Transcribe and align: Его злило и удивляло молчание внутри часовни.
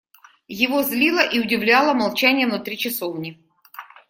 Его 0.47 0.81
злило 0.81 1.19
и 1.19 1.39
удивляло 1.39 1.93
молчание 1.93 2.47
внутри 2.47 2.75
часовни. 2.75 3.39